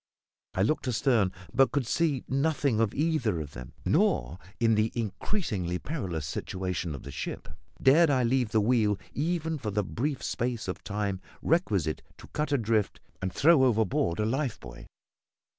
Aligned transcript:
I 0.55 0.63
looked 0.63 0.87
astern, 0.87 1.31
but 1.53 1.71
could 1.71 1.85
see 1.85 2.23
nothing 2.27 2.79
of 2.79 2.91
either 2.95 3.39
of 3.39 3.51
them; 3.51 3.73
nor, 3.85 4.39
in 4.59 4.73
the 4.73 4.91
increasingly 4.95 5.77
perilous 5.77 6.25
situation 6.25 6.95
of 6.95 7.03
the 7.03 7.11
ship, 7.11 7.47
dared 7.79 8.09
I 8.09 8.23
leave 8.23 8.49
the 8.49 8.61
wheel 8.61 8.97
even 9.13 9.59
for 9.59 9.69
the 9.69 9.83
brief 9.83 10.23
space 10.23 10.67
of 10.67 10.83
time 10.83 11.21
requisite 11.43 12.01
to 12.17 12.25
cut 12.29 12.51
adrift 12.51 12.99
and 13.21 13.31
throw 13.31 13.63
overboard 13.63 14.19
a 14.19 14.25
life 14.25 14.59
buoy. 14.59 14.87